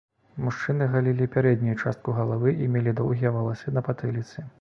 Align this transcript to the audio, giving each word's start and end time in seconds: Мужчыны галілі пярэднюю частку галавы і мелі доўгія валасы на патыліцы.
Мужчыны 0.43 0.85
галілі 0.93 1.27
пярэднюю 1.35 1.75
частку 1.83 2.15
галавы 2.21 2.53
і 2.65 2.71
мелі 2.77 2.95
доўгія 3.01 3.33
валасы 3.37 3.75
на 3.77 3.85
патыліцы. 3.91 4.37